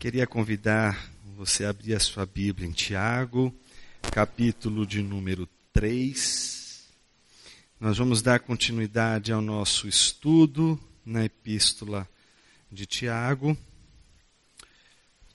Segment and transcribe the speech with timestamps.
[0.00, 3.54] Queria convidar você a abrir a sua Bíblia em Tiago,
[4.10, 6.88] capítulo de número 3.
[7.78, 12.08] Nós vamos dar continuidade ao nosso estudo na epístola
[12.72, 13.54] de Tiago.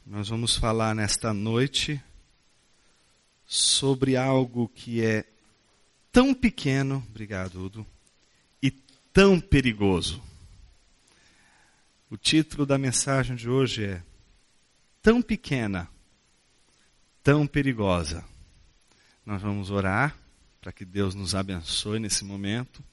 [0.04, 2.02] Nós vamos falar nesta noite
[3.46, 5.26] sobre algo que é
[6.12, 7.86] tão pequeno, obrigado, Udo,
[8.64, 8.72] e
[9.14, 10.24] tão perigoso.
[12.10, 14.04] O título da mensagem de hoje é
[15.06, 15.88] Tão pequena,
[17.22, 18.26] tão perigosa.
[19.24, 20.18] Nós vamos orar
[20.60, 22.84] para que Deus nos abençoe nesse momento.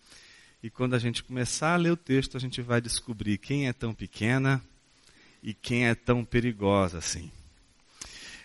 [0.63, 3.73] E quando a gente começar a ler o texto, a gente vai descobrir quem é
[3.73, 4.63] tão pequena
[5.43, 7.33] e quem é tão perigosa assim.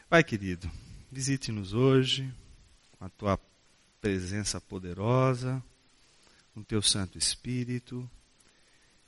[0.10, 0.72] Vai, querido,
[1.12, 2.34] visite-nos hoje
[2.98, 3.38] com a tua
[4.00, 5.62] presença poderosa,
[6.54, 8.10] com teu Santo Espírito.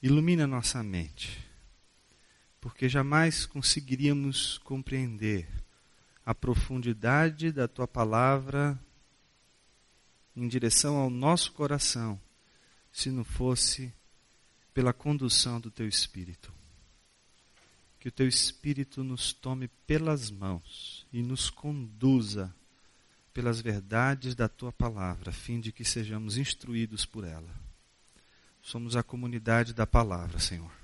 [0.04, 1.48] Ilumina nossa mente,
[2.62, 5.48] porque jamais conseguiríamos compreender
[6.26, 8.79] a profundidade da tua palavra
[10.35, 12.20] em direção ao nosso coração,
[12.91, 13.93] se não fosse
[14.74, 16.54] pela condução do teu Espírito.
[17.99, 22.54] Que o teu Espírito nos tome pelas mãos e nos conduza
[23.34, 27.54] pelas verdades da tua palavra, a fim de que sejamos instruídos por ela.
[28.62, 30.79] Somos a comunidade da palavra, Senhor.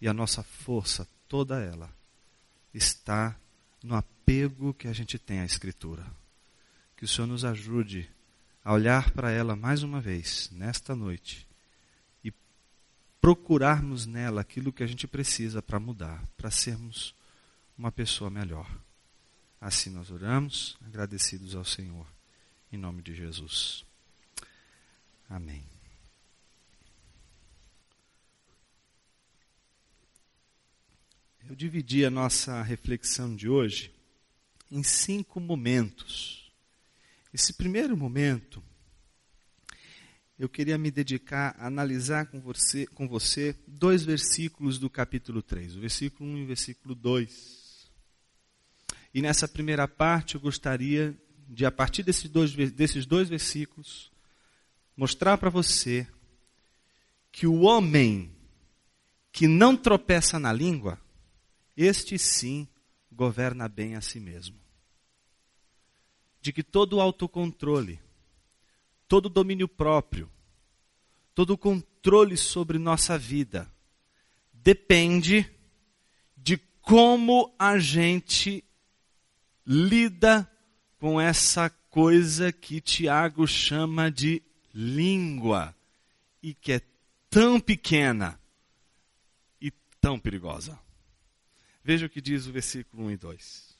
[0.00, 1.94] E a nossa força, toda ela,
[2.72, 3.36] está
[3.82, 6.04] no apego que a gente tem à Escritura.
[6.96, 8.08] Que o Senhor nos ajude
[8.64, 11.46] a olhar para ela mais uma vez, nesta noite,
[12.22, 12.32] e
[13.20, 17.14] procurarmos nela aquilo que a gente precisa para mudar, para sermos
[17.76, 18.70] uma pessoa melhor.
[19.60, 22.06] Assim nós oramos, agradecidos ao Senhor,
[22.72, 23.84] em nome de Jesus.
[25.28, 25.79] Amém.
[31.50, 33.92] Eu dividi a nossa reflexão de hoje
[34.70, 36.48] em cinco momentos.
[37.34, 38.62] Esse primeiro momento,
[40.38, 45.74] eu queria me dedicar a analisar com você, com você dois versículos do capítulo 3,
[45.74, 47.90] o versículo 1 e o versículo 2.
[49.12, 51.18] E nessa primeira parte eu gostaria
[51.48, 54.12] de, a partir desses dois, desses dois versículos,
[54.96, 56.06] mostrar para você
[57.32, 58.30] que o homem
[59.32, 60.96] que não tropeça na língua,
[61.82, 62.68] este sim
[63.10, 64.58] governa bem a si mesmo.
[66.40, 68.00] De que todo o autocontrole,
[69.08, 70.30] todo o domínio próprio,
[71.34, 73.70] todo o controle sobre nossa vida
[74.52, 75.50] depende
[76.36, 78.64] de como a gente
[79.66, 80.50] lida
[80.98, 84.42] com essa coisa que Tiago chama de
[84.72, 85.74] língua
[86.42, 86.82] e que é
[87.28, 88.38] tão pequena
[89.60, 89.70] e
[90.00, 90.78] tão perigosa.
[91.82, 93.70] Veja o que diz o versículo 1 e 2.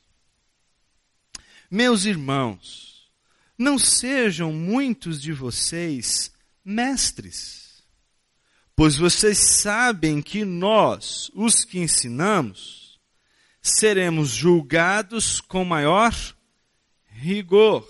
[1.71, 3.11] Meus irmãos,
[3.57, 6.33] não sejam muitos de vocês
[6.65, 7.85] mestres,
[8.75, 12.99] pois vocês sabem que nós, os que ensinamos,
[13.63, 16.15] seremos julgados com maior
[17.07, 17.87] rigor.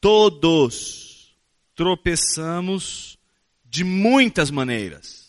[0.00, 1.36] Todos
[1.74, 3.18] tropeçamos
[3.64, 5.19] de muitas maneiras.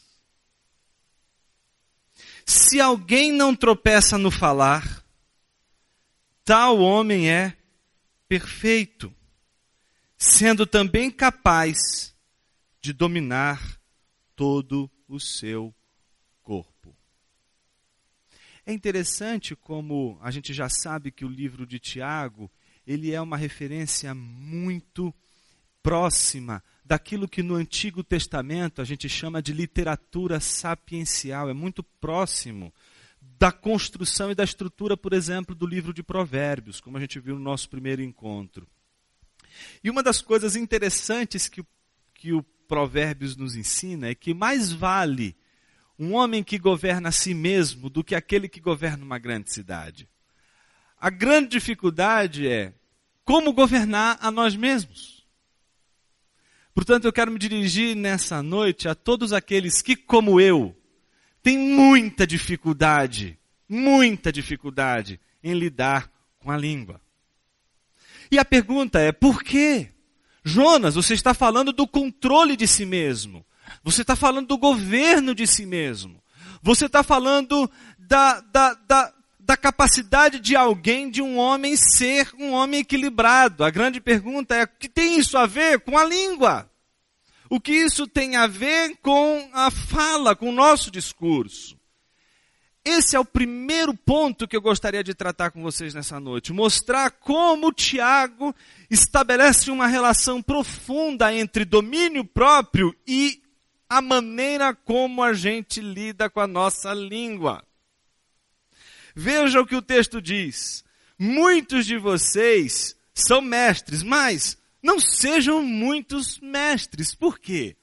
[2.46, 5.04] Se alguém não tropeça no falar,
[6.44, 7.58] tal homem é
[8.28, 9.14] perfeito,
[10.18, 12.16] sendo também capaz
[12.82, 13.80] de dominar
[14.36, 15.74] todo o seu
[18.66, 22.50] é interessante como a gente já sabe que o livro de Tiago,
[22.86, 25.14] ele é uma referência muito
[25.82, 32.74] próxima daquilo que no Antigo Testamento a gente chama de literatura sapiencial, é muito próximo
[33.22, 37.36] da construção e da estrutura, por exemplo, do livro de Provérbios, como a gente viu
[37.36, 38.68] no nosso primeiro encontro.
[39.82, 41.64] E uma das coisas interessantes que,
[42.14, 45.34] que o Provérbios nos ensina é que mais vale
[45.98, 50.10] um homem que governa a si mesmo do que aquele que governa uma grande cidade.
[51.00, 52.74] A grande dificuldade é
[53.24, 55.11] como governar a nós mesmos.
[56.74, 60.76] Portanto, eu quero me dirigir nessa noite a todos aqueles que, como eu,
[61.44, 63.38] têm muita dificuldade,
[63.68, 66.10] muita dificuldade em lidar
[66.40, 67.02] com a língua.
[68.32, 69.90] E a pergunta é: por quê?
[70.44, 73.46] Jonas, você está falando do controle de si mesmo.
[73.84, 76.22] Você está falando do governo de si mesmo.
[76.64, 77.70] Você está falando
[78.00, 79.14] da, da, da,
[79.52, 83.66] da capacidade de alguém, de um homem, ser um homem equilibrado.
[83.66, 86.72] A grande pergunta é: o que tem isso a ver com a língua?
[87.50, 91.78] O que isso tem a ver com a fala, com o nosso discurso?
[92.84, 96.52] esse é o primeiro ponto que eu gostaria de tratar com vocês nessa noite.
[96.52, 98.56] Mostrar como Tiago
[98.90, 103.40] estabelece uma relação profunda entre domínio próprio e
[103.88, 107.64] a maneira como a gente lida com a nossa língua.
[109.16, 110.84] Veja o que o texto diz.
[111.18, 117.14] Muitos de vocês são mestres, mas não sejam muitos mestres.
[117.14, 117.76] Por quê?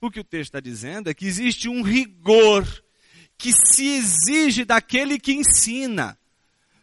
[0.00, 2.66] O que o texto está dizendo é que existe um rigor
[3.36, 6.16] que se exige daquele que ensina.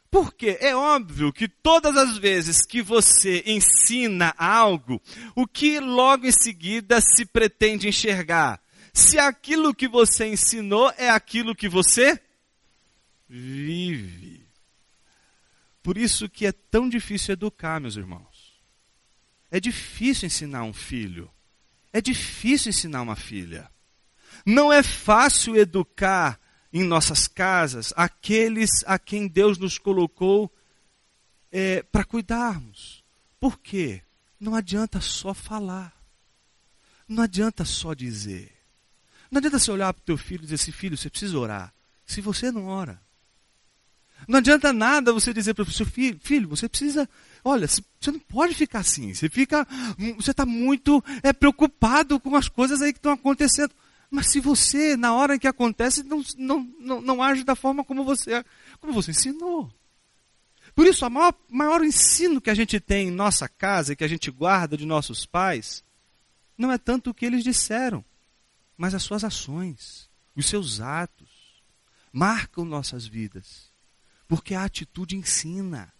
[0.09, 5.01] Porque é óbvio que todas as vezes que você ensina algo,
[5.33, 8.61] o que logo em seguida se pretende enxergar?
[8.93, 12.19] Se aquilo que você ensinou é aquilo que você
[13.31, 14.45] vive.
[15.81, 18.61] Por isso que é tão difícil educar, meus irmãos.
[19.49, 21.31] É difícil ensinar um filho.
[21.93, 23.71] É difícil ensinar uma filha.
[24.45, 26.39] Não é fácil educar
[26.73, 30.53] em nossas casas aqueles a quem Deus nos colocou
[31.51, 33.03] é, para cuidarmos.
[33.39, 34.01] Por quê?
[34.39, 35.95] Não adianta só falar.
[37.07, 38.51] Não adianta só dizer.
[39.29, 41.73] Não adianta você olhar para o teu filho e dizer assim, filho, você precisa orar.
[42.05, 43.01] Se você não ora.
[44.27, 47.09] Não adianta nada você dizer para o seu filho, filho, você precisa,
[47.43, 49.13] olha, você não pode ficar assim.
[49.13, 49.67] Você fica,
[50.15, 53.73] você está muito é, preocupado com as coisas aí que estão acontecendo.
[54.09, 58.03] Mas se você, na hora que acontece, não, não, não, não age da forma como
[58.03, 58.43] você,
[58.79, 59.71] como você ensinou.
[60.75, 64.07] Por isso, o maior, maior ensino que a gente tem em nossa casa, que a
[64.07, 65.83] gente guarda de nossos pais,
[66.57, 68.03] não é tanto o que eles disseram,
[68.77, 71.29] mas as suas ações, os seus atos,
[72.11, 73.70] marcam nossas vidas.
[74.31, 75.91] Porque a atitude ensina.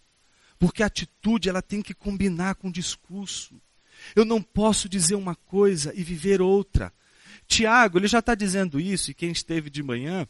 [0.57, 3.61] Porque a atitude ela tem que combinar com o discurso.
[4.15, 6.93] Eu não posso dizer uma coisa e viver outra.
[7.45, 10.25] Tiago, ele já está dizendo isso, e quem esteve de manhã,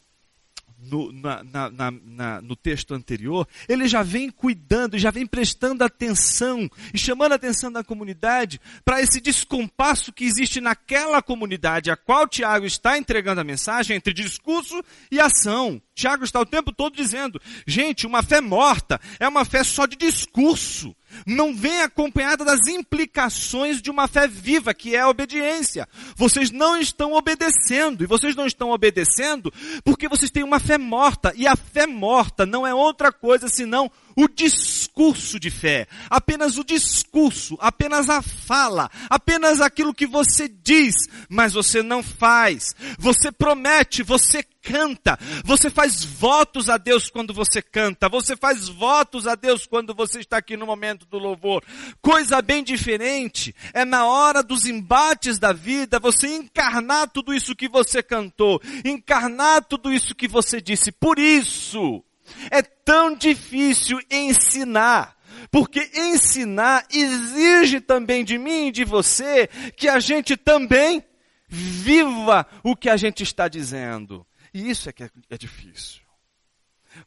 [0.82, 6.68] no, na, na, na, no, texto anterior, ele já vem cuidando, já vem prestando atenção
[6.92, 12.26] e chamando a atenção da comunidade para esse descompasso que existe naquela comunidade a qual
[12.26, 15.80] Tiago está entregando a mensagem entre discurso e ação.
[15.94, 19.96] Tiago está o tempo todo dizendo: gente, uma fé morta é uma fé só de
[19.96, 20.94] discurso
[21.26, 25.88] não vem acompanhada das implicações de uma fé viva, que é a obediência.
[26.16, 29.52] Vocês não estão obedecendo, e vocês não estão obedecendo
[29.84, 33.90] porque vocês têm uma fé morta, e a fé morta não é outra coisa senão
[34.16, 40.94] o discurso de fé, apenas o discurso, apenas a fala, apenas aquilo que você diz,
[41.28, 42.74] mas você não faz.
[42.98, 49.26] Você promete, você canta, você faz votos a Deus quando você canta, você faz votos
[49.26, 51.64] a Deus quando você está aqui no momento do louvor.
[52.00, 57.68] Coisa bem diferente é na hora dos embates da vida você encarnar tudo isso que
[57.68, 60.92] você cantou, encarnar tudo isso que você disse.
[60.92, 62.02] Por isso,
[62.50, 65.16] é tão difícil ensinar.
[65.50, 71.04] Porque ensinar exige também de mim e de você que a gente também
[71.48, 74.26] viva o que a gente está dizendo.
[74.54, 76.02] E isso é que é, é difícil.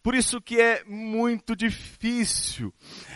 [0.02, 2.74] Por isso que é muito difícil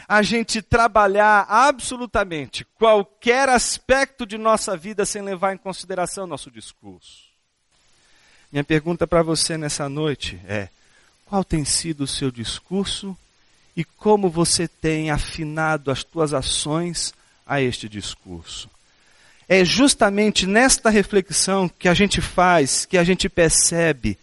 [0.08, 7.30] a gente trabalhar absolutamente qualquer aspecto de nossa vida sem levar em consideração nosso discurso.
[8.52, 10.70] Minha pergunta para você nessa noite é:
[11.30, 13.16] qual tem sido o seu discurso
[13.78, 17.14] e como você tem afinado as tuas ações
[17.46, 18.70] a este discurso.
[19.48, 24.18] É justamente nesta reflexão que a gente faz, que a gente percebe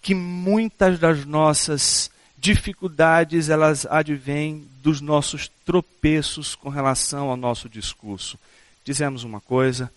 [0.00, 8.38] que muitas das nossas dificuldades elas advêm dos nossos tropeços com relação ao nosso discurso.
[8.84, 9.90] Dizemos uma coisa,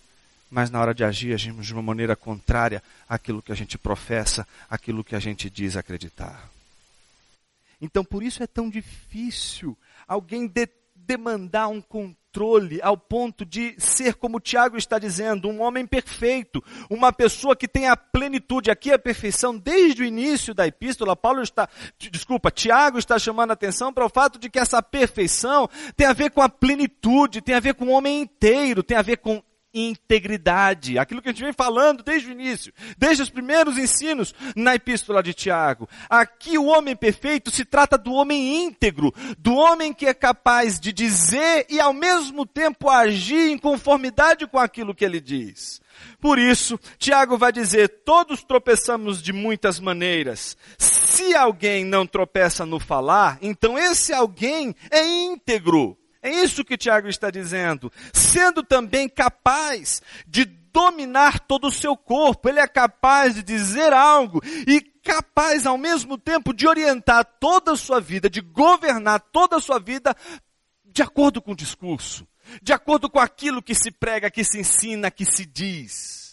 [0.50, 4.46] mas na hora de agir agimos de uma maneira contrária àquilo que a gente professa,
[4.70, 6.55] àquilo que a gente diz acreditar.
[7.80, 14.14] Então por isso é tão difícil alguém de demandar um controle ao ponto de ser,
[14.14, 18.98] como Tiago está dizendo, um homem perfeito, uma pessoa que tem a plenitude, aqui a
[18.98, 21.68] perfeição, desde o início da epístola, Paulo está,
[22.10, 26.12] desculpa, Tiago está chamando a atenção para o fato de que essa perfeição tem a
[26.12, 29.42] ver com a plenitude, tem a ver com o homem inteiro, tem a ver com
[29.76, 30.98] integridade.
[30.98, 35.22] Aquilo que a gente vem falando desde o início, desde os primeiros ensinos na epístola
[35.22, 35.88] de Tiago.
[36.08, 40.92] Aqui o homem perfeito se trata do homem íntegro, do homem que é capaz de
[40.92, 45.80] dizer e ao mesmo tempo agir em conformidade com aquilo que ele diz.
[46.20, 50.56] Por isso, Tiago vai dizer: todos tropeçamos de muitas maneiras.
[50.78, 57.08] Se alguém não tropeça no falar, então esse alguém é íntegro é isso que Tiago
[57.08, 57.92] está dizendo.
[58.12, 64.42] Sendo também capaz de dominar todo o seu corpo, ele é capaz de dizer algo
[64.66, 69.60] e capaz ao mesmo tempo de orientar toda a sua vida, de governar toda a
[69.60, 70.14] sua vida
[70.84, 72.26] de acordo com o discurso,
[72.60, 76.25] de acordo com aquilo que se prega, que se ensina, que se diz.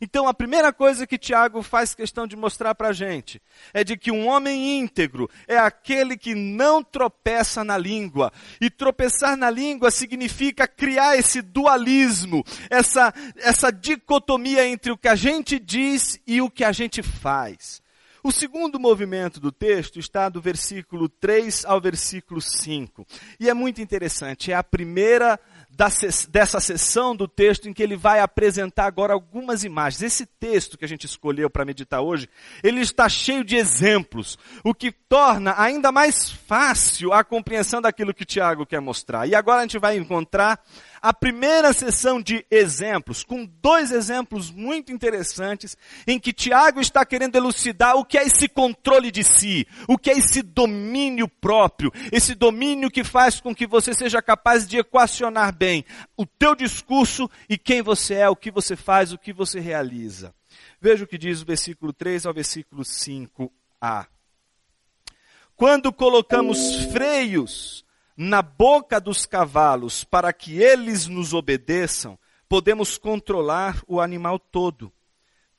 [0.00, 3.40] Então a primeira coisa que Tiago faz questão de mostrar para a gente
[3.72, 8.32] é de que um homem íntegro é aquele que não tropeça na língua.
[8.60, 15.14] E tropeçar na língua significa criar esse dualismo, essa, essa dicotomia entre o que a
[15.14, 17.82] gente diz e o que a gente faz.
[18.24, 23.04] O segundo movimento do texto está do versículo 3 ao versículo 5.
[23.40, 25.40] E é muito interessante, é a primeira
[25.74, 30.02] dessa sessão do texto em que ele vai apresentar agora algumas imagens.
[30.02, 32.28] Esse texto que a gente escolheu para meditar hoje,
[32.62, 38.24] ele está cheio de exemplos, o que torna ainda mais fácil a compreensão daquilo que
[38.24, 39.26] Tiago quer mostrar.
[39.26, 40.62] E agora a gente vai encontrar
[41.02, 47.34] a primeira sessão de exemplos, com dois exemplos muito interessantes, em que Tiago está querendo
[47.34, 52.36] elucidar o que é esse controle de si, o que é esse domínio próprio, esse
[52.36, 55.84] domínio que faz com que você seja capaz de equacionar bem
[56.16, 60.32] o teu discurso e quem você é, o que você faz, o que você realiza.
[60.80, 64.06] Veja o que diz o versículo 3 ao versículo 5a.
[65.56, 67.84] Quando colocamos freios
[68.16, 74.92] na boca dos cavalos para que eles nos obedeçam, podemos controlar o animal todo.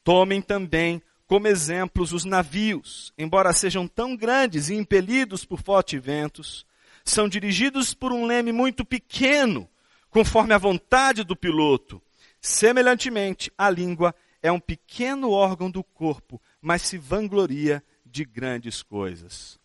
[0.04, 6.66] Tomem também como exemplos os navios, embora sejam tão grandes e impelidos por fortes ventos,
[7.04, 9.68] são dirigidos por um leme muito pequeno,
[10.10, 12.02] conforme a vontade do piloto.
[12.40, 19.60] Semelhantemente, a língua é um pequeno órgão do corpo, mas se vangloria de grandes coisas.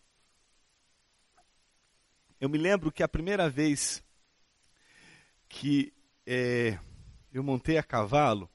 [2.39, 4.01] Eu me lembro que a primeira vez
[5.49, 5.91] que
[6.25, 6.79] é,
[7.33, 8.49] eu montei a cavalo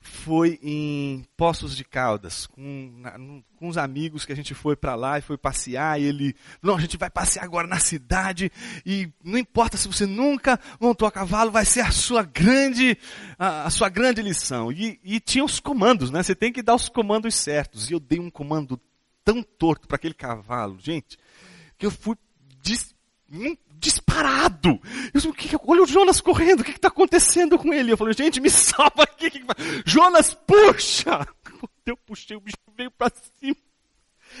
[0.00, 3.12] foi em Poços de Caldas, com, na,
[3.56, 6.76] com uns amigos que a gente foi para lá e foi passear, e ele, não,
[6.76, 8.52] a gente vai passear agora na cidade,
[8.86, 12.96] e não importa se você nunca montou a cavalo, vai ser a sua grande,
[13.36, 14.70] a, a sua grande lição.
[14.70, 16.22] E, e tinha os comandos, né?
[16.22, 17.90] Você tem que dar os comandos certos.
[17.90, 18.80] E eu dei um comando
[19.24, 21.18] tão torto para aquele cavalo, gente,
[21.76, 22.16] que eu fui
[23.78, 24.80] disparado.
[25.12, 27.92] Eu, que, olha o Jonas correndo, o que está acontecendo com ele?
[27.92, 29.30] Eu falei, gente, me salva aqui.
[29.30, 29.46] Que que
[29.84, 31.26] Jonas, puxa!
[31.84, 33.56] Eu puxei, o bicho veio para cima.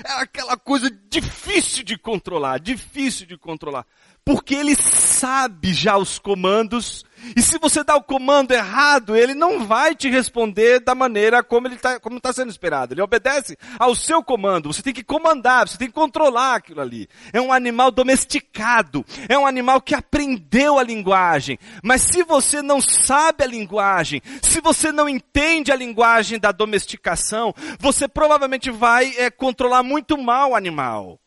[0.04, 3.86] Era aquela coisa difícil de controlar, difícil de controlar.
[4.28, 7.02] Porque ele sabe já os comandos
[7.34, 11.66] e se você dá o comando errado, ele não vai te responder da maneira como
[11.66, 12.92] ele está tá sendo esperado.
[12.92, 14.70] Ele obedece ao seu comando.
[14.70, 17.08] Você tem que comandar, você tem que controlar aquilo ali.
[17.32, 19.02] É um animal domesticado.
[19.30, 21.58] É um animal que aprendeu a linguagem.
[21.82, 27.54] Mas se você não sabe a linguagem, se você não entende a linguagem da domesticação,
[27.80, 31.18] você provavelmente vai é, controlar muito mal o animal.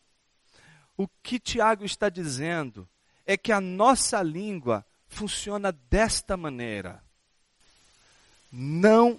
[0.96, 2.88] O que Tiago está dizendo
[3.26, 7.02] é que a nossa língua funciona desta maneira.
[8.50, 9.18] Não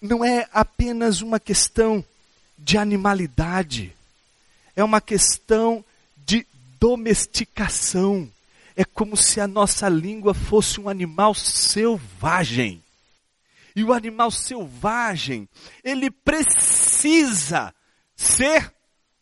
[0.00, 2.04] não é apenas uma questão
[2.58, 3.94] de animalidade.
[4.74, 5.84] É uma questão
[6.16, 6.46] de
[6.78, 8.30] domesticação.
[8.76, 12.82] É como se a nossa língua fosse um animal selvagem.
[13.74, 15.48] E o animal selvagem,
[15.82, 17.74] ele precisa
[18.14, 18.72] ser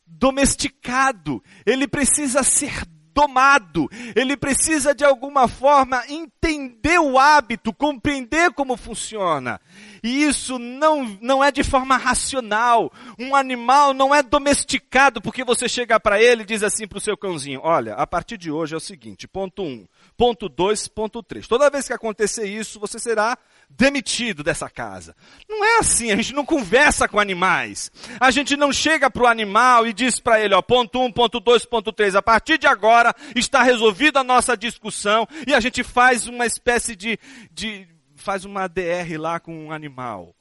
[0.06, 2.84] domesticado, ele precisa ser
[3.14, 3.88] domado.
[4.16, 9.61] Ele precisa de alguma forma entender o hábito, compreender como funciona.
[10.02, 12.92] E isso não, não é de forma racional.
[13.18, 17.00] Um animal não é domesticado porque você chega para ele e diz assim para o
[17.00, 20.88] seu cãozinho: olha, a partir de hoje é o seguinte, ponto 1, um, ponto 2,
[20.88, 21.46] ponto 3.
[21.46, 25.16] Toda vez que acontecer isso, você será demitido dessa casa.
[25.49, 27.90] Não é assim, a gente não conversa com animais.
[28.21, 31.12] A gente não chega para o animal e diz para ele, ó, ponto 1, um,
[31.12, 35.61] ponto 2, ponto 3, a partir de agora está resolvida a nossa discussão e a
[35.61, 37.18] gente faz uma espécie de,
[37.50, 40.35] de faz uma DR lá com um animal.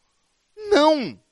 [0.55, 1.22] Não!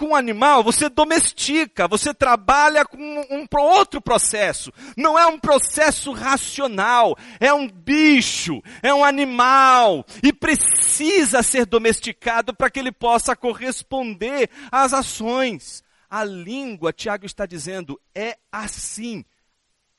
[0.00, 4.72] Com o animal, você domestica, você trabalha com um, um outro processo.
[4.96, 12.54] Não é um processo racional, é um bicho, é um animal e precisa ser domesticado
[12.54, 15.84] para que ele possa corresponder às ações.
[16.08, 19.22] A língua, Tiago está dizendo, é assim,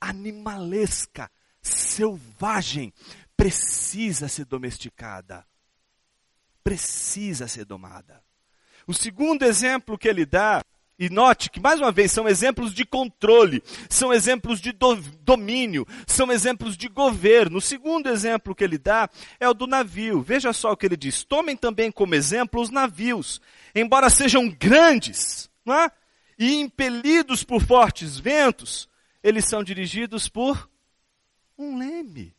[0.00, 1.30] animalesca,
[1.62, 2.92] selvagem,
[3.36, 5.46] precisa ser domesticada.
[6.64, 8.21] Precisa ser domada.
[8.86, 10.62] O segundo exemplo que ele dá
[10.98, 15.86] e note que, mais uma vez, são exemplos de controle, são exemplos de do, domínio,
[16.06, 17.58] são exemplos de governo.
[17.58, 19.08] O segundo exemplo que ele dá
[19.40, 20.22] é o do navio.
[20.22, 23.40] Veja só o que ele diz: tomem também como exemplo os navios,
[23.74, 25.90] embora sejam grandes, não é?
[26.38, 28.88] e impelidos por fortes ventos,
[29.22, 30.68] eles são dirigidos por
[31.56, 32.34] um leme.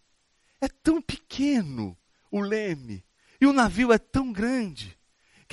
[0.60, 1.98] É tão pequeno
[2.30, 3.04] o leme.
[3.40, 4.98] E o navio é tão grande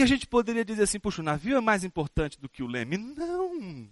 [0.01, 2.67] que a gente poderia dizer assim: puxa, o navio é mais importante do que o
[2.67, 2.97] leme.
[2.97, 3.87] Não!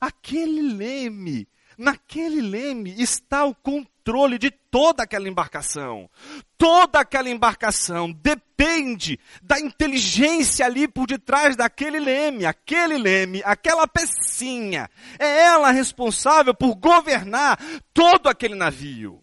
[0.00, 6.08] Aquele leme, naquele leme está o controle de toda aquela embarcação.
[6.56, 12.46] Toda aquela embarcação depende da inteligência ali por detrás daquele leme.
[12.46, 14.88] Aquele leme, aquela pecinha,
[15.18, 17.58] é ela responsável por governar
[17.92, 19.20] todo aquele navio.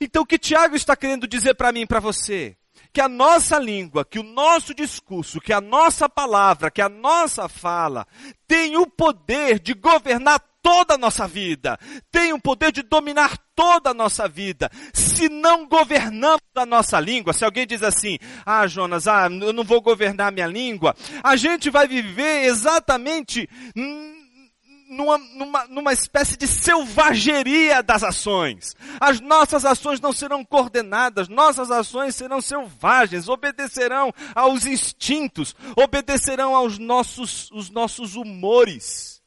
[0.00, 2.56] Então o que Tiago está querendo dizer para mim e para você?
[2.92, 7.48] Que a nossa língua, que o nosso discurso, que a nossa palavra, que a nossa
[7.48, 8.06] fala
[8.46, 11.78] tem o poder de governar toda a nossa vida,
[12.10, 14.70] tem o poder de dominar toda a nossa vida.
[14.92, 19.64] Se não governamos a nossa língua, se alguém diz assim, ah, Jonas, ah, eu não
[19.64, 23.48] vou governar minha língua, a gente vai viver exatamente
[24.92, 28.76] numa, numa, numa espécie de selvageria das ações.
[29.00, 36.78] As nossas ações não serão coordenadas, nossas ações serão selvagens, obedecerão aos instintos, obedecerão aos
[36.78, 39.22] nossos, os nossos humores.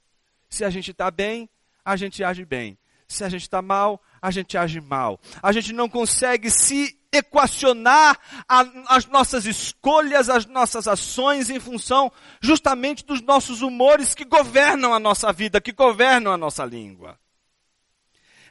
[0.49, 1.49] Se a gente está bem,
[1.83, 2.77] a gente age bem.
[3.07, 5.19] Se a gente está mal, a gente age mal.
[5.41, 12.11] A gente não consegue se equacionar a, as nossas escolhas, as nossas ações em função
[12.41, 17.19] justamente dos nossos humores que governam a nossa vida, que governam a nossa língua.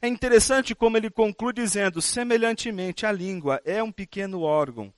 [0.01, 4.93] É interessante como ele conclui dizendo: semelhantemente, a língua é um pequeno órgão,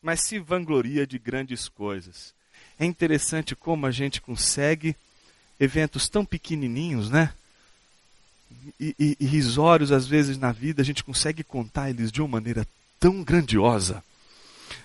[0.00, 2.34] mas se vangloria de grandes coisas.
[2.78, 4.94] É interessante como a gente consegue
[5.58, 7.32] eventos tão pequenininhos, né?
[8.78, 12.28] E, e, e risórios às vezes na vida, a gente consegue contar eles de uma
[12.28, 12.66] maneira
[12.98, 14.02] tão grandiosa,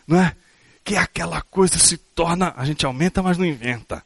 [0.07, 0.36] não é?
[0.84, 4.03] Que aquela coisa se torna, a gente aumenta, mas não inventa,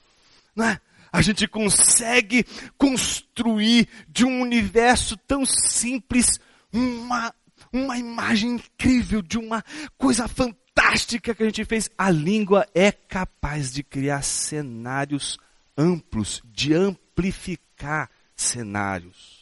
[0.55, 0.79] não é?
[1.11, 2.45] A gente consegue
[2.77, 6.39] construir de um universo tão simples
[6.71, 7.33] uma,
[7.73, 9.63] uma imagem incrível de uma
[9.97, 11.89] coisa fantástica que a gente fez.
[11.97, 15.37] A língua é capaz de criar cenários
[15.75, 19.38] amplos, de amplificar cenários.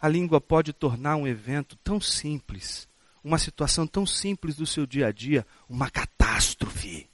[0.00, 2.88] A língua pode tornar um evento tão simples
[3.22, 7.08] uma situação tão simples do seu dia a dia, uma catástrofe.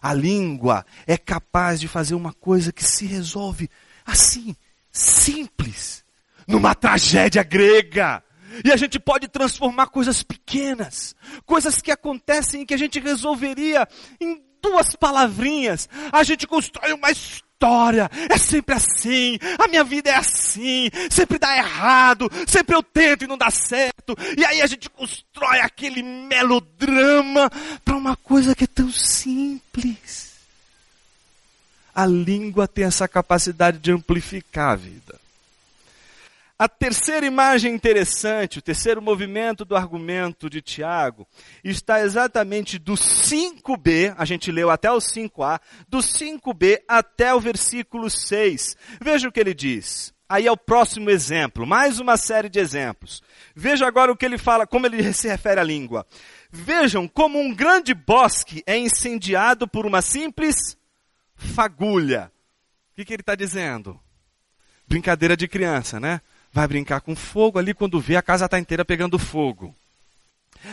[0.00, 3.68] A língua é capaz de fazer uma coisa que se resolve
[4.04, 4.56] assim,
[4.90, 6.04] simples,
[6.46, 8.22] numa tragédia grega.
[8.64, 11.14] E a gente pode transformar coisas pequenas,
[11.46, 13.88] coisas que acontecem e que a gente resolveria
[14.20, 15.88] em duas palavrinhas.
[16.12, 18.10] A gente constrói uma história história.
[18.28, 19.38] É sempre assim.
[19.58, 20.90] A minha vida é assim.
[21.08, 22.28] Sempre dá errado.
[22.46, 24.16] Sempre eu tento e não dá certo.
[24.36, 27.50] E aí a gente constrói aquele melodrama
[27.84, 30.32] para uma coisa que é tão simples.
[31.94, 35.21] A língua tem essa capacidade de amplificar a vida.
[36.58, 41.26] A terceira imagem interessante, o terceiro movimento do argumento de Tiago,
[41.64, 48.08] está exatamente do 5b, a gente leu até o 5a, do 5b até o versículo
[48.08, 48.76] 6.
[49.00, 50.14] Veja o que ele diz.
[50.28, 53.22] Aí é o próximo exemplo, mais uma série de exemplos.
[53.54, 56.06] Veja agora o que ele fala, como ele se refere à língua.
[56.50, 60.76] Vejam como um grande bosque é incendiado por uma simples
[61.34, 62.32] fagulha.
[62.92, 64.00] O que, que ele está dizendo?
[64.86, 66.20] Brincadeira de criança, né?
[66.52, 69.74] Vai brincar com fogo, ali quando vê a casa está inteira pegando fogo.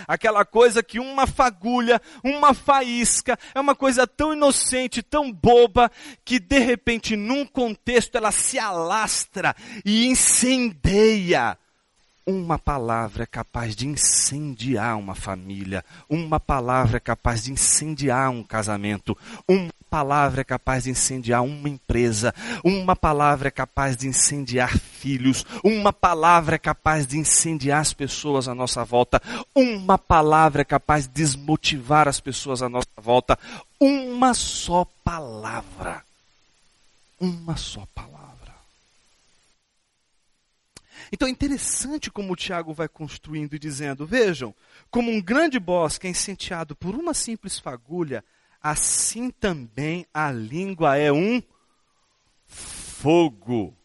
[0.07, 5.91] Aquela coisa que uma fagulha, uma faísca, é uma coisa tão inocente, tão boba,
[6.23, 11.57] que de repente num contexto ela se alastra e incendeia.
[12.25, 15.84] Uma palavra capaz de incendiar uma família.
[16.08, 19.17] Uma palavra capaz de incendiar um casamento.
[19.47, 26.60] Uma palavra capaz de incendiar uma empresa, uma palavra capaz de incendiar filhos, uma palavra
[26.60, 29.21] capaz de incendiar as pessoas à nossa volta,
[29.55, 33.38] uma palavra capaz de desmotivar as pessoas à nossa volta,
[33.79, 36.03] uma só palavra.
[37.19, 38.18] Uma só palavra.
[41.11, 44.53] Então é interessante como o Tiago vai construindo e dizendo: vejam,
[44.89, 48.23] como um grande bosque é incendiado por uma simples fagulha,
[48.61, 51.41] assim também a língua é um
[52.45, 53.75] fogo.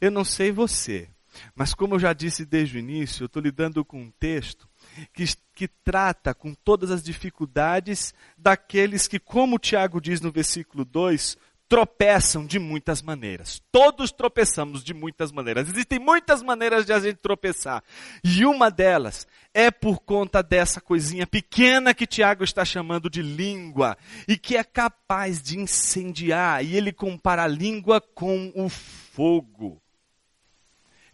[0.00, 1.08] Eu não sei você,
[1.54, 4.68] mas como eu já disse desde o início, eu estou lidando com um texto
[5.12, 10.84] que, que trata com todas as dificuldades daqueles que, como o Tiago diz no versículo
[10.84, 11.36] 2,
[11.70, 13.62] tropeçam de muitas maneiras.
[13.70, 15.68] Todos tropeçamos de muitas maneiras.
[15.68, 17.84] Existem muitas maneiras de a gente tropeçar.
[18.24, 23.96] E uma delas é por conta dessa coisinha pequena que Tiago está chamando de língua
[24.26, 26.64] e que é capaz de incendiar.
[26.64, 29.80] E ele compara a língua com o fogo.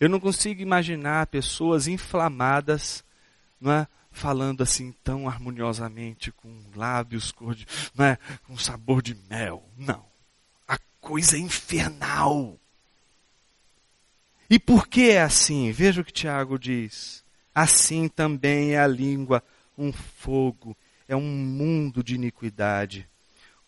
[0.01, 3.05] Eu não consigo imaginar pessoas inflamadas,
[3.61, 3.87] não é?
[4.11, 7.67] falando assim tão harmoniosamente, com lábios cor de,
[7.99, 8.17] é?
[8.47, 9.63] com sabor de mel.
[9.77, 10.16] Não.
[11.07, 12.59] Coisa infernal.
[14.51, 15.71] E por que é assim?
[15.71, 17.25] Veja o que Tiago diz.
[17.55, 19.41] Assim também é a língua
[19.79, 23.09] um fogo, é um mundo de iniquidade.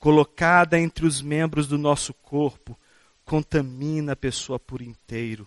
[0.01, 2.77] Colocada entre os membros do nosso corpo,
[3.25, 5.47] contamina a pessoa por inteiro,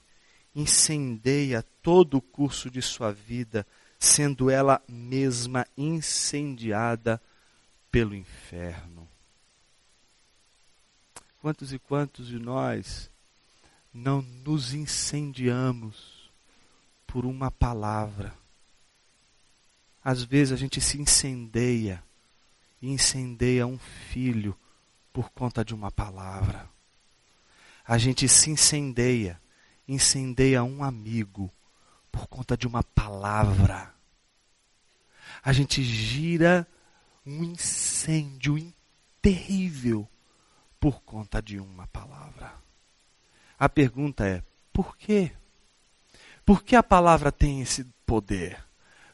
[0.55, 3.67] incendeia todo o curso de sua vida,
[3.99, 7.21] sendo ela mesma incendiada
[7.91, 9.00] pelo inferno.
[11.41, 13.09] Quantos e quantos de nós
[13.91, 16.29] não nos incendiamos
[17.07, 18.31] por uma palavra?
[20.03, 22.03] Às vezes a gente se incendeia
[22.79, 24.55] e incendeia um filho
[25.11, 26.69] por conta de uma palavra.
[27.87, 29.41] A gente se incendeia,
[29.87, 31.51] incendeia um amigo
[32.11, 33.91] por conta de uma palavra.
[35.43, 36.67] A gente gira
[37.25, 38.71] um incêndio
[39.23, 40.07] terrível
[40.81, 42.51] por conta de uma palavra.
[43.57, 45.31] A pergunta é: por quê?
[46.43, 48.65] Por que a palavra tem esse poder?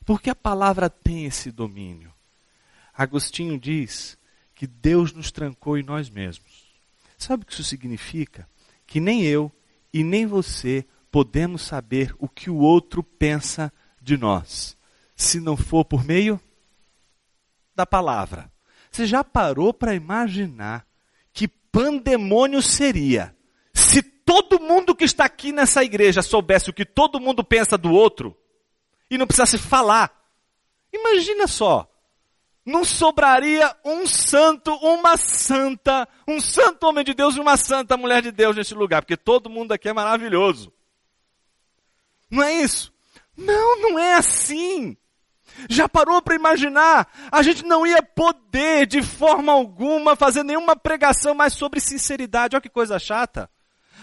[0.05, 2.13] Por que a palavra tem esse domínio?
[2.93, 4.17] Agostinho diz
[4.55, 6.65] que Deus nos trancou em nós mesmos.
[7.17, 8.49] Sabe o que isso significa?
[8.87, 9.51] Que nem eu
[9.91, 14.77] e nem você podemos saber o que o outro pensa de nós,
[15.17, 16.39] se não for por meio
[17.75, 18.49] da palavra.
[18.89, 20.86] Você já parou para imaginar
[21.77, 23.35] pandemônio seria
[23.71, 27.91] se todo mundo que está aqui nessa igreja soubesse o que todo mundo pensa do
[27.91, 28.35] outro
[29.11, 30.11] e não precisasse falar?
[30.91, 31.87] Imagina só.
[32.65, 38.23] Não sobraria um santo, uma santa, um santo homem de Deus e uma santa mulher
[38.23, 40.73] de Deus nesse lugar, porque todo mundo aqui é maravilhoso.
[42.29, 42.91] Não é isso?
[43.37, 44.97] Não, não é assim.
[45.69, 47.07] Já parou para imaginar?
[47.31, 52.55] A gente não ia poder, de forma alguma, fazer nenhuma pregação mais sobre sinceridade.
[52.55, 53.49] Olha que coisa chata.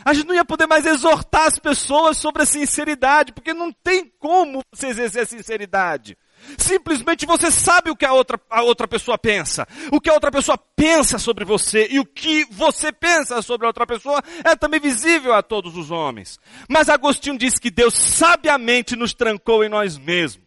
[0.04, 4.12] A gente não ia poder mais exortar as pessoas sobre a sinceridade, porque não tem
[4.18, 6.16] como você exercer a sinceridade.
[6.58, 9.66] Simplesmente você sabe o que a outra, a outra pessoa pensa.
[9.90, 13.70] O que a outra pessoa pensa sobre você e o que você pensa sobre a
[13.70, 16.38] outra pessoa é também visível a todos os homens.
[16.68, 20.43] Mas Agostinho diz que Deus sabiamente nos trancou em nós mesmos.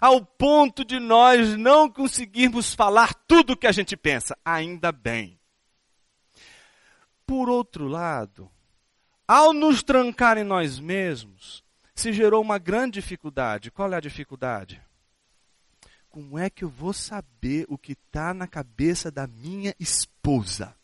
[0.00, 4.36] Ao ponto de nós não conseguirmos falar tudo o que a gente pensa.
[4.44, 5.38] Ainda bem.
[7.26, 8.50] Por outro lado,
[9.26, 11.62] ao nos trancar em nós mesmos,
[11.94, 13.70] se gerou uma grande dificuldade.
[13.70, 14.80] Qual é a dificuldade?
[16.08, 20.74] Como é que eu vou saber o que está na cabeça da minha esposa?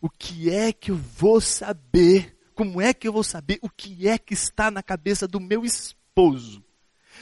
[0.00, 2.38] O que é que eu vou saber?
[2.54, 5.64] Como é que eu vou saber o que é que está na cabeça do meu
[5.64, 6.62] esposo?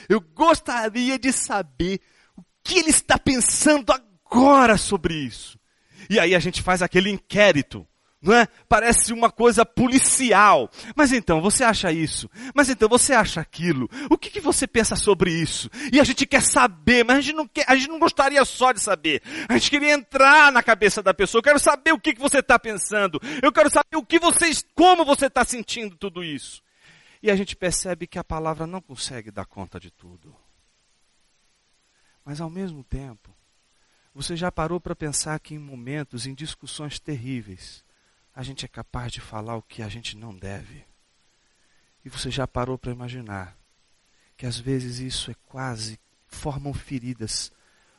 [0.09, 1.99] Eu gostaria de saber
[2.35, 5.59] o que ele está pensando agora sobre isso.
[6.09, 7.87] E aí a gente faz aquele inquérito
[8.21, 8.47] não é?
[8.67, 10.69] Parece uma coisa policial.
[10.95, 12.29] Mas então, você acha isso?
[12.53, 13.89] Mas então, você acha aquilo?
[14.09, 15.69] O que, que você pensa sobre isso?
[15.91, 18.71] E a gente quer saber, mas a gente, não quer, a gente não gostaria só
[18.71, 19.21] de saber.
[19.47, 21.39] A gente queria entrar na cabeça da pessoa.
[21.39, 23.19] Eu quero saber o que, que você está pensando.
[23.41, 26.61] Eu quero saber o que você, como você está sentindo tudo isso.
[27.27, 30.33] E a gente percebe que a palavra não consegue dar conta de tudo.
[32.23, 33.35] Mas ao mesmo tempo,
[34.13, 37.83] você já parou para pensar que em momentos, em discussões terríveis,
[38.33, 40.85] a gente é capaz de falar o que a gente não deve.
[42.05, 43.57] E você já parou para imaginar
[44.37, 47.51] que às vezes isso é quase, formam feridas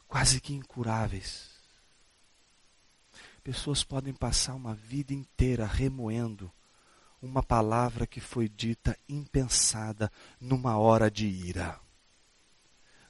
[0.07, 1.51] quase que incuráveis.
[3.45, 6.51] Pessoas podem passar uma vida inteira remoendo
[7.21, 11.79] uma palavra que foi dita impensada numa hora de ira.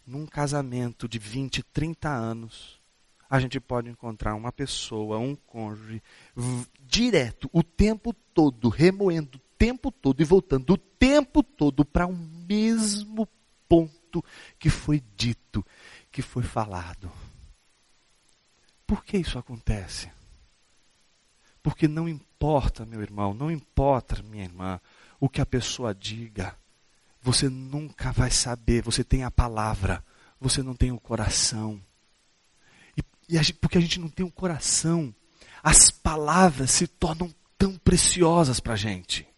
[0.06, 2.80] Num casamento de 20, 30 anos,
[3.28, 6.02] a gente pode encontrar uma pessoa, um cônjuge,
[6.80, 12.10] direto, o tempo todo, remoendo o tempo todo e voltando o tempo todo para o
[12.10, 13.28] um mesmo
[13.68, 14.24] ponto
[14.58, 15.64] que foi dito,
[16.10, 17.12] que foi falado.
[18.86, 20.10] Por que isso acontece?
[21.62, 24.80] Porque não importa, meu irmão, não importa, minha irmã,
[25.20, 26.56] o que a pessoa diga,
[27.20, 30.04] você nunca vai saber, você tem a palavra,
[30.40, 31.80] você não tem o coração.
[33.28, 35.14] E a gente, porque a gente não tem um coração,
[35.62, 39.28] as palavras se tornam tão preciosas para a gente.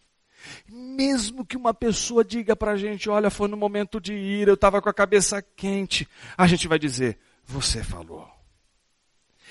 [0.68, 4.54] Mesmo que uma pessoa diga para a gente, olha, foi no momento de ira, eu
[4.54, 6.06] estava com a cabeça quente,
[6.37, 8.39] a gente vai dizer, você falou.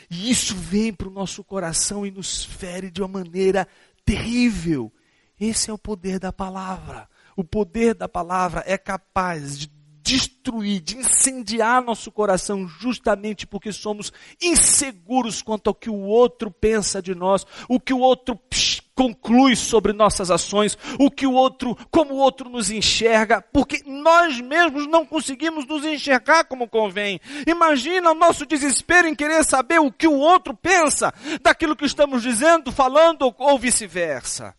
[0.09, 3.67] E isso vem para o nosso coração e nos fere de uma maneira
[4.03, 4.91] terrível.
[5.39, 7.07] Esse é o poder da palavra.
[7.35, 14.11] O poder da palavra é capaz de destruir, de incendiar nosso coração, justamente porque somos
[14.41, 18.35] inseguros quanto ao que o outro pensa de nós, o que o outro
[18.99, 24.41] conclui sobre nossas ações, o que o outro, como o outro nos enxerga, porque nós
[24.41, 27.17] mesmos não conseguimos nos enxergar como convém.
[27.47, 32.21] Imagina o nosso desespero em querer saber o que o outro pensa daquilo que estamos
[32.21, 34.53] dizendo, falando ou vice-versa.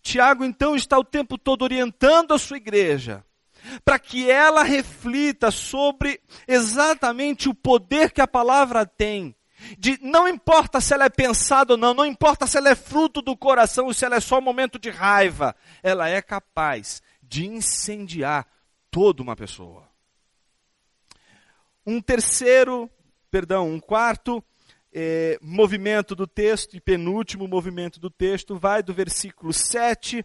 [0.00, 3.24] Tiago então está o tempo todo orientando a sua igreja
[3.84, 9.34] para que ela reflita sobre exatamente o poder que a palavra tem.
[9.78, 13.22] De, não importa se ela é pensada ou não, não importa se ela é fruto
[13.22, 17.46] do coração ou se ela é só um momento de raiva, ela é capaz de
[17.46, 18.46] incendiar
[18.90, 19.88] toda uma pessoa.
[21.86, 22.90] Um terceiro,
[23.30, 24.42] perdão, um quarto
[24.92, 30.24] é, movimento do texto, e penúltimo movimento do texto, vai do versículo 7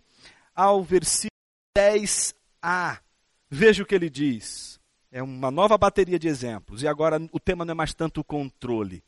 [0.56, 1.30] ao versículo
[1.76, 3.00] 10a.
[3.50, 4.80] Veja o que ele diz.
[5.12, 6.84] É uma nova bateria de exemplos.
[6.84, 9.04] E agora o tema não é mais tanto o controle.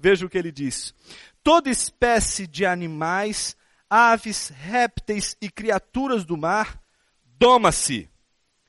[0.00, 0.94] Veja o que ele diz.
[1.42, 3.54] Toda espécie de animais,
[3.88, 6.80] aves, répteis e criaturas do mar
[7.38, 8.08] doma-se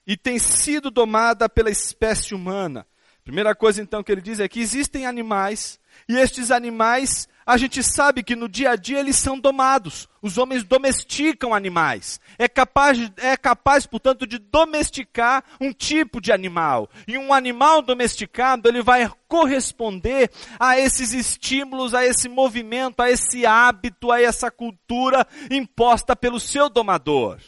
[0.06, 2.86] e tem sido domada pela espécie humana.
[3.24, 7.82] Primeira coisa então que ele diz é que existem animais e estes animais a gente
[7.84, 10.08] sabe que no dia a dia eles são domados.
[10.22, 12.20] Os homens domesticam animais.
[12.38, 16.90] É capaz, é capaz, portanto, de domesticar um tipo de animal.
[17.08, 23.46] E um animal domesticado, ele vai corresponder a esses estímulos, a esse movimento, a esse
[23.46, 27.40] hábito, a essa cultura imposta pelo seu domador.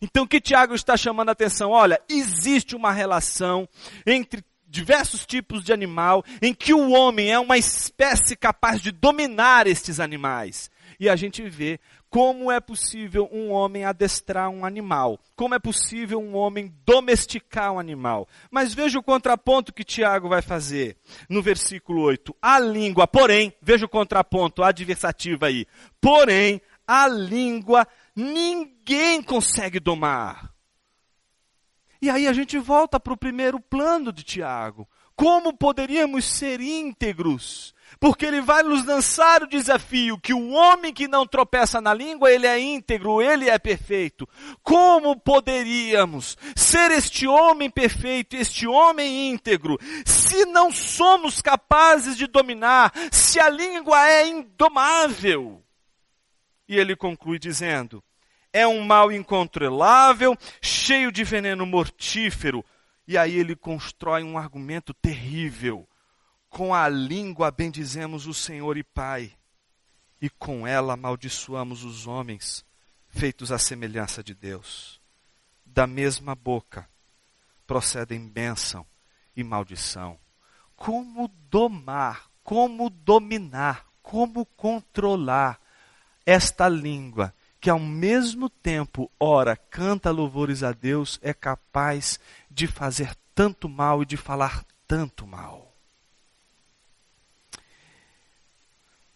[0.00, 1.70] Então o que Tiago está chamando a atenção?
[1.70, 3.68] Olha, existe uma relação
[4.06, 9.66] entre diversos tipos de animal, em que o homem é uma espécie capaz de dominar
[9.66, 10.70] estes animais.
[10.98, 16.20] E a gente vê como é possível um homem adestrar um animal, como é possível
[16.20, 18.26] um homem domesticar um animal.
[18.50, 20.96] Mas veja o contraponto que Tiago vai fazer
[21.28, 22.34] no versículo 8.
[22.40, 25.66] A língua, porém, veja o contraponto adversativo aí.
[26.00, 30.51] Porém, a língua ninguém consegue domar.
[32.02, 34.88] E aí a gente volta para o primeiro plano de Tiago.
[35.14, 37.72] Como poderíamos ser íntegros?
[38.00, 42.32] Porque ele vai nos lançar o desafio que o homem que não tropeça na língua,
[42.32, 44.28] ele é íntegro, ele é perfeito.
[44.64, 52.92] Como poderíamos ser este homem perfeito, este homem íntegro, se não somos capazes de dominar,
[53.12, 55.62] se a língua é indomável?
[56.68, 58.02] E ele conclui dizendo:
[58.52, 62.64] é um mal incontrolável, cheio de veneno mortífero.
[63.06, 65.88] E aí ele constrói um argumento terrível.
[66.48, 69.32] Com a língua bendizemos o Senhor e Pai,
[70.20, 72.64] e com ela amaldiçoamos os homens,
[73.08, 75.00] feitos à semelhança de Deus.
[75.64, 76.88] Da mesma boca
[77.66, 78.86] procedem bênção
[79.34, 80.18] e maldição.
[80.76, 85.58] Como domar, como dominar, como controlar
[86.26, 92.18] esta língua que ao mesmo tempo, ora, canta louvores a Deus, é capaz
[92.50, 95.72] de fazer tanto mal e de falar tanto mal.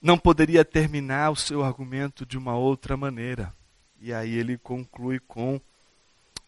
[0.01, 3.53] Não poderia terminar o seu argumento de uma outra maneira.
[4.01, 5.61] E aí ele conclui com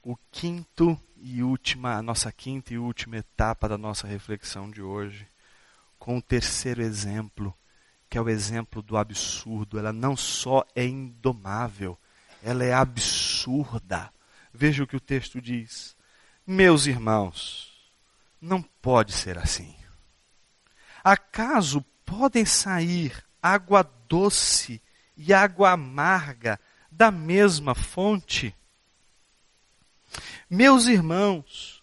[0.00, 5.26] o quinto e última, a nossa quinta e última etapa da nossa reflexão de hoje,
[5.98, 7.52] com o terceiro exemplo
[8.08, 9.78] que é o exemplo do absurdo.
[9.78, 11.98] Ela não só é indomável,
[12.42, 14.12] ela é absurda.
[14.52, 15.96] Veja o que o texto diz.
[16.46, 17.92] Meus irmãos,
[18.40, 19.74] não pode ser assim.
[21.04, 24.80] Acaso podem sair água doce
[25.16, 26.58] e água amarga
[26.90, 28.54] da mesma fonte?
[30.48, 31.82] Meus irmãos,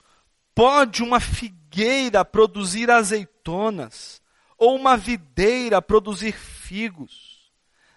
[0.55, 4.21] pode uma figueira produzir azeitonas
[4.57, 7.51] ou uma videira produzir figos.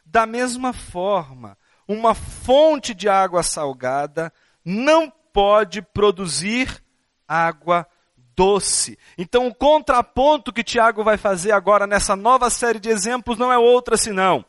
[0.04, 4.32] Da mesma forma, uma fonte de água salgada
[4.64, 6.82] não pode produzir
[7.26, 7.86] água
[8.34, 8.98] doce.
[9.16, 13.58] Então, o contraponto que Tiago vai fazer agora nessa nova série de exemplos não é
[13.58, 14.44] outra senão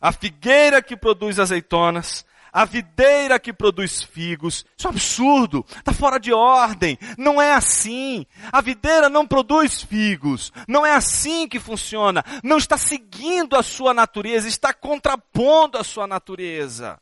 [0.00, 2.24] a figueira que produz azeitonas,
[2.56, 4.64] a videira que produz figos.
[4.78, 8.24] Isso é um absurdo, está fora de ordem, não é assim.
[8.50, 13.92] A videira não produz figos, não é assim que funciona, não está seguindo a sua
[13.92, 16.98] natureza, está contrapondo a sua natureza.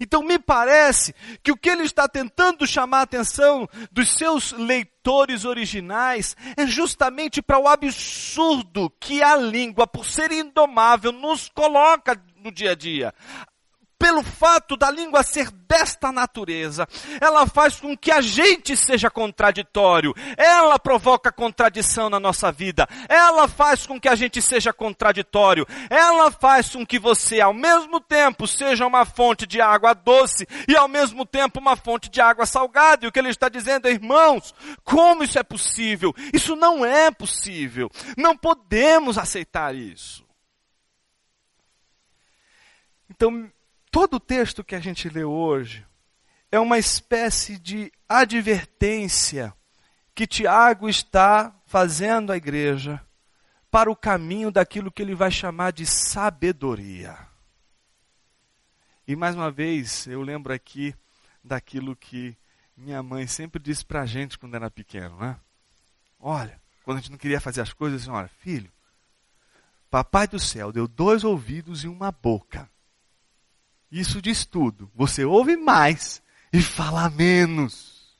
[0.00, 5.44] Então me parece que o que ele está tentando chamar a atenção dos seus leitores
[5.44, 12.50] originais é justamente para o absurdo que a língua, por ser indomável, nos coloca no
[12.50, 13.14] dia a dia
[14.00, 16.88] pelo fato da língua ser desta natureza,
[17.20, 23.46] ela faz com que a gente seja contraditório, ela provoca contradição na nossa vida, ela
[23.46, 28.46] faz com que a gente seja contraditório, ela faz com que você, ao mesmo tempo,
[28.46, 33.04] seja uma fonte de água doce e ao mesmo tempo uma fonte de água salgada.
[33.04, 36.14] E o que ele está dizendo é, irmãos, como isso é possível?
[36.32, 37.90] Isso não é possível.
[38.16, 40.24] Não podemos aceitar isso.
[43.10, 43.50] Então,
[43.90, 45.86] todo o texto que a gente lê hoje
[46.50, 49.54] é uma espécie de advertência
[50.14, 53.04] que Tiago está fazendo à igreja
[53.70, 57.16] para o caminho daquilo que ele vai chamar de sabedoria.
[59.06, 60.94] E mais uma vez, eu lembro aqui
[61.42, 62.36] daquilo que
[62.76, 65.38] minha mãe sempre disse para a gente quando era pequeno, né?
[66.18, 68.70] Olha, quando a gente não queria fazer as coisas, assim, olha, filho,
[69.90, 72.68] papai do céu deu dois ouvidos e uma boca.
[73.90, 74.90] Isso diz tudo.
[74.94, 76.22] Você ouve mais
[76.52, 78.16] e fala menos.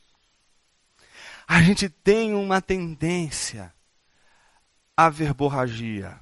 [1.47, 3.73] A gente tem uma tendência
[4.97, 6.21] à verborragia.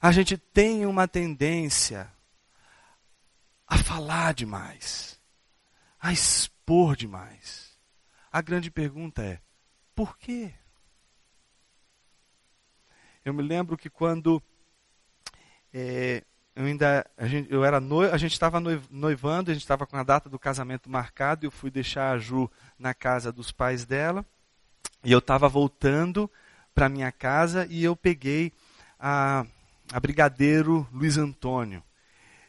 [0.00, 2.12] A gente tem uma tendência
[3.66, 5.18] a falar demais,
[5.98, 7.78] a expor demais.
[8.30, 9.40] A grande pergunta é:
[9.94, 10.52] por quê?
[13.24, 14.42] Eu me lembro que quando
[15.72, 16.22] é,
[16.56, 19.96] eu ainda a gente, eu era noivo, a gente estava noivando, a gente estava com
[19.96, 24.24] a data do casamento marcado, eu fui deixar a Ju na casa dos pais dela,
[25.02, 26.30] e eu estava voltando
[26.74, 28.52] para minha casa e eu peguei
[28.98, 29.44] a,
[29.92, 31.82] a Brigadeiro Luiz Antônio.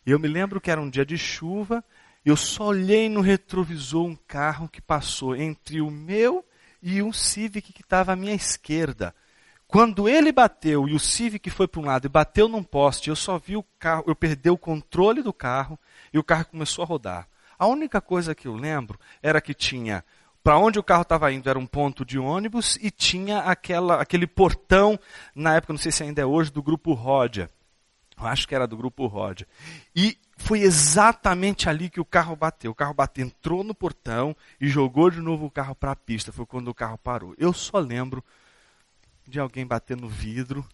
[0.05, 1.83] E eu me lembro que era um dia de chuva,
[2.23, 6.45] eu só olhei no retrovisor um carro que passou entre o meu
[6.81, 9.15] e um Civic que estava à minha esquerda.
[9.75, 13.15] Quando ele bateu e o Civic foi para um lado e bateu num poste, eu
[13.15, 15.77] só vi o carro, eu perdi o controle do carro
[16.13, 17.27] e o carro começou a rodar.
[17.59, 20.01] A única coisa que eu lembro era que tinha
[20.41, 24.25] para onde o carro estava indo era um ponto de ônibus e tinha aquela, aquele
[24.25, 24.97] portão,
[25.35, 27.49] na época, não sei se ainda é hoje, do grupo Rodia.
[28.17, 29.45] Eu acho que era do grupo Rodia.
[29.93, 32.71] E foi exatamente ali que o carro bateu.
[32.71, 36.31] O carro bateu, entrou no portão e jogou de novo o carro para a pista.
[36.31, 37.35] Foi quando o carro parou.
[37.37, 38.23] Eu só lembro
[39.27, 40.65] de alguém bater no vidro,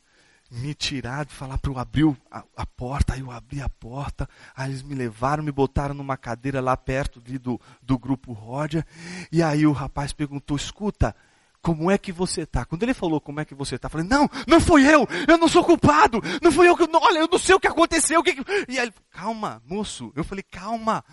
[0.51, 4.27] me tirar, de falar para eu abrir a, a, porta, aí eu abri a porta,
[4.55, 8.85] aí eles me levaram, me botaram numa cadeira lá perto de, do, do grupo Ródia,
[9.31, 11.15] e aí o rapaz perguntou, escuta,
[11.61, 12.65] como é que você está?
[12.65, 15.37] Quando ele falou como é que você está, eu falei, não, não fui eu, eu
[15.37, 18.19] não sou culpado, não fui eu que, olha, eu não sei o que aconteceu.
[18.19, 18.35] O que...
[18.67, 21.03] E aí, calma, moço, eu falei, calma.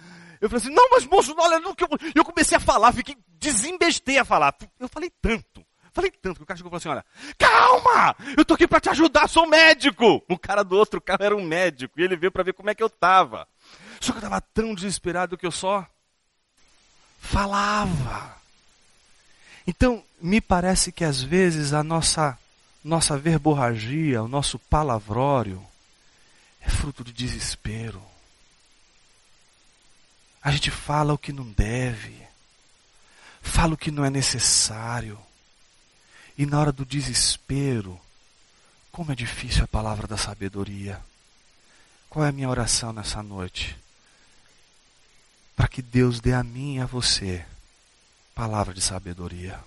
[0.40, 1.74] Eu falei assim, não, mas moço, olha, não,
[2.14, 4.56] eu comecei a falar, fiquei, desembestei a falar.
[4.80, 5.67] Eu falei tanto.
[5.98, 8.14] Falei tanto que o cara chegou e falou assim: olha, calma!
[8.36, 10.22] Eu tô aqui para te ajudar, sou médico!
[10.28, 12.74] O cara do outro carro era um médico e ele veio para ver como é
[12.74, 13.48] que eu tava.
[14.00, 15.84] Só que eu tava tão desesperado que eu só
[17.18, 18.36] falava.
[19.66, 22.38] Então, me parece que às vezes a nossa
[22.84, 25.60] nossa verborragia, o nosso palavrório
[26.60, 28.00] é fruto de desespero.
[30.40, 32.14] A gente fala o que não deve,
[33.42, 35.18] fala o que não é necessário.
[36.38, 38.00] E na hora do desespero,
[38.92, 41.02] como é difícil a palavra da sabedoria.
[42.08, 43.76] Qual é a minha oração nessa noite?
[45.56, 47.44] Para que Deus dê a mim e a você
[48.36, 49.58] palavra de sabedoria.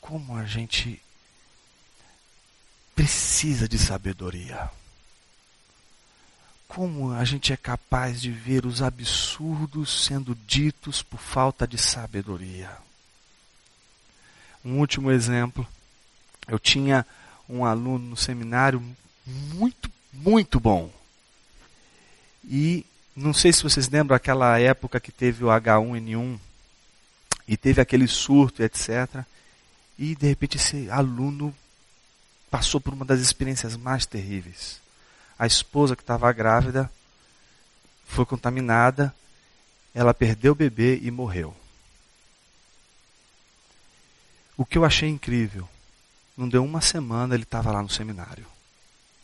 [0.00, 1.02] Como a gente
[2.94, 4.70] precisa de sabedoria.
[6.68, 12.83] Como a gente é capaz de ver os absurdos sendo ditos por falta de sabedoria.
[14.64, 15.66] Um último exemplo.
[16.48, 17.06] Eu tinha
[17.48, 18.82] um aluno no seminário
[19.26, 20.90] muito, muito bom.
[22.44, 22.84] E
[23.16, 26.38] não sei se vocês lembram aquela época que teve o H1N1
[27.46, 29.24] e teve aquele surto, etc.
[29.98, 31.54] E de repente esse aluno
[32.50, 34.80] passou por uma das experiências mais terríveis.
[35.38, 36.90] A esposa que estava grávida
[38.06, 39.14] foi contaminada,
[39.94, 41.54] ela perdeu o bebê e morreu.
[44.56, 45.68] O que eu achei incrível,
[46.36, 48.46] não deu uma semana, ele estava lá no seminário.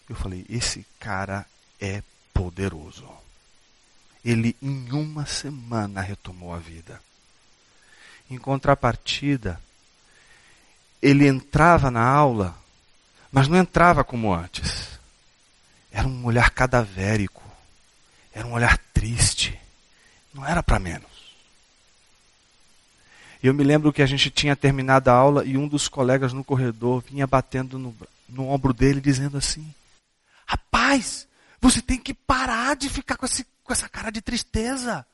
[0.08, 1.46] Eu falei: esse cara
[1.80, 2.02] é
[2.34, 3.08] poderoso.
[4.24, 7.00] ele em uma semana retomou a vida.
[8.28, 9.60] Em contrapartida,
[11.00, 12.56] ele entrava na aula,
[13.32, 14.98] mas não entrava como antes.
[15.90, 17.42] Era um olhar cadavérico,
[18.32, 19.58] era um olhar triste,
[20.32, 21.19] não era para menos.
[23.42, 26.44] Eu me lembro que a gente tinha terminado a aula e um dos colegas no
[26.44, 27.96] corredor vinha batendo no,
[28.28, 29.74] no ombro dele, dizendo assim:
[30.46, 31.26] Rapaz,
[31.60, 35.06] você tem que parar de ficar com, esse, com essa cara de tristeza.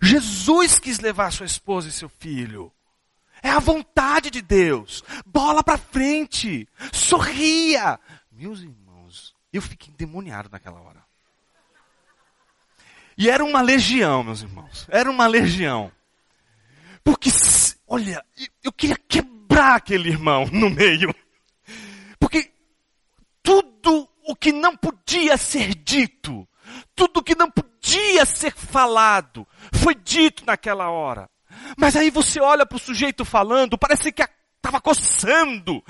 [0.00, 2.70] Jesus quis levar sua esposa e seu filho.
[3.42, 5.02] É a vontade de Deus.
[5.24, 6.68] Bola para frente.
[6.92, 7.98] Sorria.
[8.32, 11.04] Meus irmãos, eu fiquei endemoniado naquela hora.
[13.16, 14.86] E era uma legião, meus irmãos.
[14.90, 15.92] Era uma legião.
[17.04, 17.30] Porque,
[17.86, 18.24] olha,
[18.62, 21.14] eu queria quebrar aquele irmão no meio.
[22.18, 22.50] Porque
[23.42, 26.48] tudo o que não podia ser dito,
[26.96, 31.28] tudo o que não podia ser falado, foi dito naquela hora.
[31.76, 34.26] Mas aí você olha para o sujeito falando, parece que
[34.56, 35.84] estava coçando.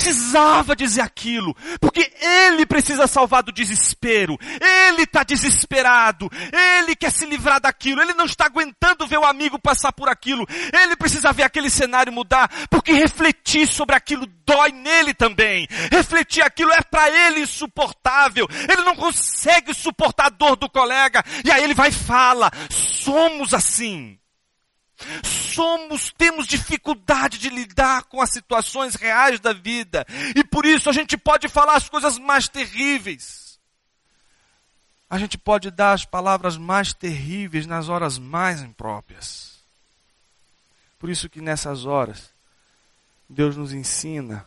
[0.00, 4.38] Precisava dizer aquilo, porque ele precisa salvar do desespero.
[4.88, 6.30] Ele está desesperado.
[6.78, 8.00] Ele quer se livrar daquilo.
[8.00, 10.46] Ele não está aguentando ver o amigo passar por aquilo.
[10.72, 15.68] Ele precisa ver aquele cenário mudar, porque refletir sobre aquilo dói nele também.
[15.92, 18.48] Refletir aquilo é para ele insuportável.
[18.70, 21.22] Ele não consegue suportar a dor do colega.
[21.44, 24.19] E aí ele vai e fala: somos assim.
[25.24, 30.06] Somos, temos dificuldade de lidar com as situações reais da vida.
[30.36, 33.58] E por isso a gente pode falar as coisas mais terríveis.
[35.08, 39.58] A gente pode dar as palavras mais terríveis nas horas mais impróprias.
[40.98, 42.30] Por isso que nessas horas,
[43.28, 44.46] Deus nos ensina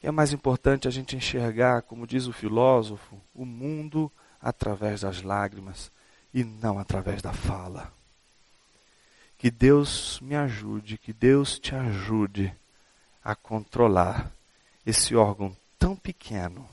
[0.00, 4.10] que é mais importante a gente enxergar, como diz o filósofo, o mundo
[4.40, 5.92] através das lágrimas
[6.32, 7.92] e não através da fala.
[9.40, 12.54] Que Deus me ajude, que Deus te ajude
[13.24, 14.30] a controlar
[14.84, 16.68] esse órgão tão pequeno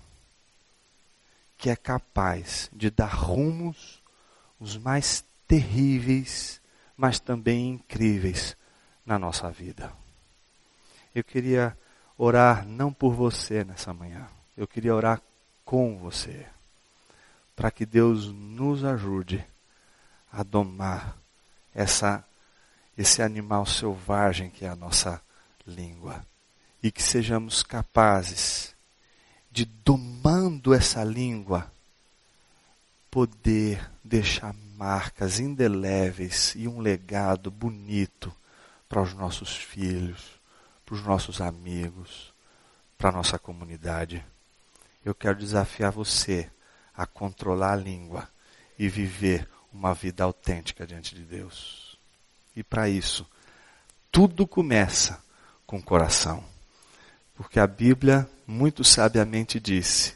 [1.57, 4.03] que é capaz de dar rumos
[4.59, 6.59] os mais terríveis,
[6.97, 8.57] mas também incríveis
[9.05, 9.93] na nossa vida.
[11.15, 11.77] Eu queria
[12.17, 15.21] orar não por você nessa manhã, eu queria orar
[15.63, 16.45] com você,
[17.55, 19.41] para que Deus nos ajude
[20.29, 21.17] a domar
[21.73, 22.26] essa
[22.97, 25.21] esse animal selvagem que é a nossa
[25.65, 26.25] língua.
[26.81, 28.75] E que sejamos capazes
[29.51, 31.71] de, domando essa língua,
[33.09, 38.33] poder deixar marcas indeléveis e um legado bonito
[38.87, 40.39] para os nossos filhos,
[40.85, 42.33] para os nossos amigos,
[42.97, 44.23] para a nossa comunidade.
[45.03, 46.49] Eu quero desafiar você
[46.93, 48.29] a controlar a língua
[48.77, 51.86] e viver uma vida autêntica diante de Deus.
[52.57, 53.23] E para isso,
[54.11, 55.23] tudo começa
[55.67, 56.43] com o coração.
[57.35, 60.15] Porque a Bíblia muito sabiamente disse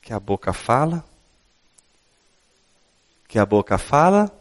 [0.00, 1.04] que a boca fala,
[3.28, 4.34] que a boca fala,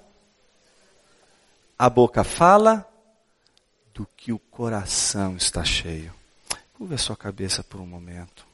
[1.77, 2.89] a boca fala
[3.93, 6.15] do que o coração está cheio.
[6.73, 8.47] Curva a sua cabeça por um momento.